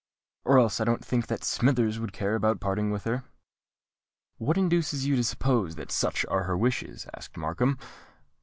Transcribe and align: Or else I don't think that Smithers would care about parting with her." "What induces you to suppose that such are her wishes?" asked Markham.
Or 0.45 0.57
else 0.57 0.79
I 0.79 0.83
don't 0.83 1.05
think 1.05 1.27
that 1.27 1.43
Smithers 1.43 1.99
would 1.99 2.11
care 2.11 2.33
about 2.33 2.59
parting 2.59 2.89
with 2.89 3.03
her." 3.03 3.23
"What 4.39 4.57
induces 4.57 5.05
you 5.05 5.15
to 5.15 5.23
suppose 5.23 5.75
that 5.75 5.91
such 5.91 6.25
are 6.25 6.45
her 6.45 6.57
wishes?" 6.57 7.05
asked 7.15 7.37
Markham. 7.37 7.77